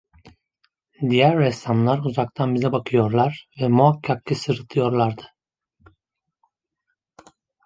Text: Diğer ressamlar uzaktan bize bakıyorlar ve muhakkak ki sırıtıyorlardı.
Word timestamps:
Diğer 1.09 1.37
ressamlar 1.39 1.99
uzaktan 1.99 2.55
bize 2.55 2.71
bakıyorlar 2.71 3.47
ve 3.59 3.67
muhakkak 3.67 4.25
ki 4.25 4.35
sırıtıyorlardı. 4.35 5.23